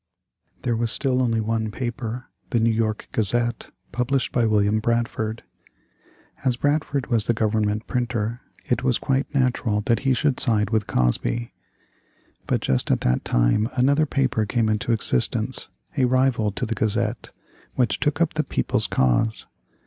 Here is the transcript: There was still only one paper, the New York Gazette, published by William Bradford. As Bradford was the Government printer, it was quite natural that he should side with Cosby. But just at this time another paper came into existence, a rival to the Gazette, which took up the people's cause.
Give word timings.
There 0.63 0.75
was 0.75 0.91
still 0.91 1.21
only 1.21 1.39
one 1.39 1.69
paper, 1.69 2.25
the 2.49 2.59
New 2.59 2.71
York 2.73 3.07
Gazette, 3.11 3.69
published 3.91 4.31
by 4.31 4.47
William 4.47 4.79
Bradford. 4.79 5.43
As 6.43 6.55
Bradford 6.57 7.05
was 7.11 7.27
the 7.27 7.35
Government 7.35 7.85
printer, 7.85 8.41
it 8.65 8.83
was 8.83 8.97
quite 8.97 9.31
natural 9.35 9.81
that 9.81 9.99
he 9.99 10.15
should 10.15 10.39
side 10.39 10.71
with 10.71 10.87
Cosby. 10.87 11.53
But 12.47 12.61
just 12.61 12.89
at 12.89 13.01
this 13.01 13.19
time 13.23 13.69
another 13.75 14.07
paper 14.07 14.43
came 14.47 14.69
into 14.69 14.91
existence, 14.91 15.69
a 15.95 16.05
rival 16.05 16.51
to 16.53 16.65
the 16.65 16.73
Gazette, 16.73 17.29
which 17.75 17.99
took 17.99 18.19
up 18.19 18.33
the 18.33 18.43
people's 18.43 18.87
cause. 18.87 19.45